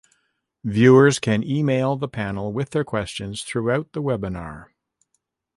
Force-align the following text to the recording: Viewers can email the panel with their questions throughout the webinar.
Viewers 0.63 1.19
can 1.19 1.43
email 1.43 1.95
the 1.95 2.07
panel 2.07 2.51
with 2.51 2.71
their 2.71 2.83
questions 2.83 3.43
throughout 3.43 3.91
the 3.93 4.01
webinar. 4.01 4.69